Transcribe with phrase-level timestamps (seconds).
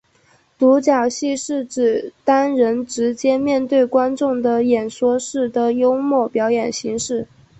[0.57, 7.27] 独角戏是指单人直接面对观众的演说式的幽默表演形式。